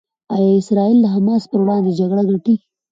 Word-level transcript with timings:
ایا 0.33 0.51
اسرائیل 0.59 0.97
د 1.01 1.05
حماس 1.15 1.43
پر 1.49 1.59
وړاندې 1.63 1.91
جګړه 1.99 2.23
ګټي؟ 2.29 2.55